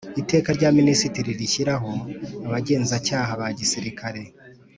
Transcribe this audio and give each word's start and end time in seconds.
Iteka 0.21 0.49
rya 0.57 0.69
Minisitiri 0.77 1.29
rishyiraho 1.39 1.91
Abagenzacyaha 2.47 3.31
ba 3.39 3.47
Gisirikare 3.57 4.21